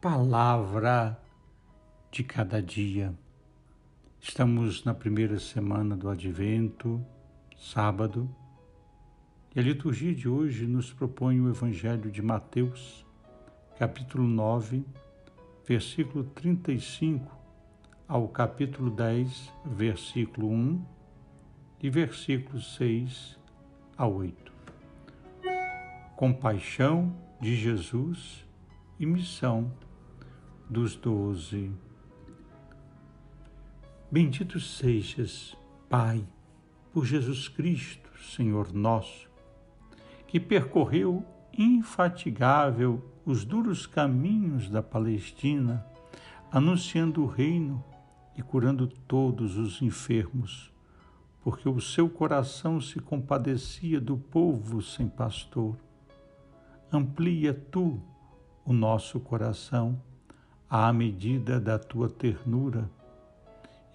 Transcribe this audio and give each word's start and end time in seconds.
palavra 0.00 1.20
de 2.08 2.22
cada 2.22 2.62
dia. 2.62 3.12
Estamos 4.20 4.84
na 4.84 4.94
primeira 4.94 5.40
semana 5.40 5.96
do 5.96 6.08
Advento, 6.08 7.04
sábado, 7.56 8.32
e 9.56 9.58
a 9.58 9.62
liturgia 9.62 10.14
de 10.14 10.28
hoje 10.28 10.68
nos 10.68 10.92
propõe 10.92 11.40
o 11.40 11.48
Evangelho 11.48 12.12
de 12.12 12.22
Mateus, 12.22 13.04
capítulo 13.76 14.22
9, 14.22 14.84
versículo 15.66 16.22
35 16.22 17.36
ao 18.06 18.28
capítulo 18.28 18.92
10, 18.92 19.52
versículo 19.64 20.48
1 20.48 20.84
e 21.82 21.90
versículos 21.90 22.76
6 22.76 23.36
a 23.96 24.06
8. 24.06 24.52
Compaixão 26.14 27.12
de 27.40 27.56
Jesus 27.56 28.46
e 29.00 29.04
missão 29.04 29.72
dos 30.68 30.94
doze. 30.96 31.70
Bendito 34.10 34.60
sejas, 34.60 35.56
Pai, 35.88 36.26
por 36.92 37.06
Jesus 37.06 37.48
Cristo, 37.48 38.10
Senhor 38.22 38.72
nosso, 38.72 39.28
que 40.26 40.38
percorreu 40.38 41.24
infatigável 41.56 43.02
os 43.24 43.44
duros 43.44 43.86
caminhos 43.86 44.68
da 44.68 44.82
Palestina, 44.82 45.86
anunciando 46.52 47.22
o 47.22 47.26
reino 47.26 47.82
e 48.36 48.42
curando 48.42 48.86
todos 48.86 49.56
os 49.56 49.80
enfermos, 49.80 50.72
porque 51.42 51.68
o 51.68 51.80
seu 51.80 52.10
coração 52.10 52.80
se 52.80 52.98
compadecia 53.00 54.00
do 54.00 54.16
povo 54.16 54.82
sem 54.82 55.08
pastor. 55.08 55.76
Amplia 56.92 57.54
tu 57.54 58.00
o 58.64 58.72
nosso 58.72 59.18
coração 59.18 60.00
à 60.70 60.92
medida 60.92 61.58
da 61.58 61.78
tua 61.78 62.10
ternura 62.10 62.90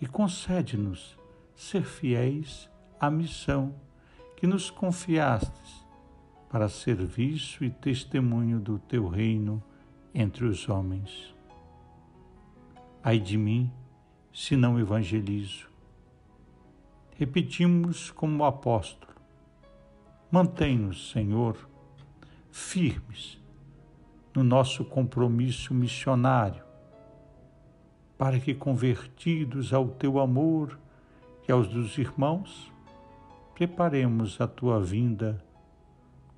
e 0.01 0.07
concede-nos 0.07 1.17
ser 1.55 1.83
fiéis 1.83 2.69
à 2.99 3.11
missão 3.11 3.75
que 4.35 4.47
nos 4.47 4.71
confiastes 4.71 5.85
para 6.49 6.67
serviço 6.67 7.63
e 7.63 7.69
testemunho 7.69 8.59
do 8.59 8.79
teu 8.79 9.07
reino 9.07 9.61
entre 10.13 10.45
os 10.45 10.67
homens. 10.67 11.33
Ai 13.03 13.19
de 13.19 13.37
mim, 13.37 13.71
se 14.33 14.55
não 14.55 14.79
evangelizo. 14.79 15.69
Repetimos 17.17 18.09
como 18.09 18.45
apóstolo: 18.45 19.13
mantém-nos, 20.31 21.11
Senhor, 21.11 21.69
firmes 22.51 23.42
no 24.35 24.43
nosso 24.43 24.83
compromisso 24.83 25.73
missionário, 25.73 26.63
para 28.17 28.39
que, 28.39 28.53
convertidos 28.53 29.73
ao 29.73 29.87
teu 29.87 30.19
amor 30.19 30.79
e 31.47 31.51
aos 31.51 31.67
dos 31.67 31.97
irmãos, 31.97 32.71
preparemos 33.53 34.41
a 34.41 34.47
tua 34.47 34.81
vinda 34.81 35.43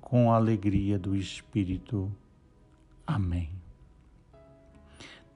com 0.00 0.30
a 0.32 0.36
alegria 0.36 0.98
do 0.98 1.16
Espírito. 1.16 2.12
Amém. 3.06 3.50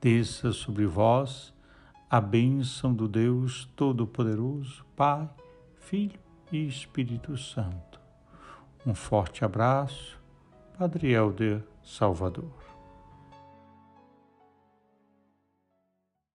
Desça 0.00 0.53
sobre 0.53 0.86
vós 0.86 1.53
a 2.08 2.20
bênção 2.20 2.92
do 2.92 3.08
Deus 3.08 3.69
Todo-Poderoso, 3.77 4.84
Pai, 4.97 5.28
Filho 5.77 6.19
e 6.53 6.66
Espírito 6.66 7.36
Santo. 7.36 8.00
Um 8.86 8.94
forte 8.94 9.44
abraço, 9.44 10.20
Adriel 10.81 11.31
de 11.36 11.61
Salvador. 11.83 12.50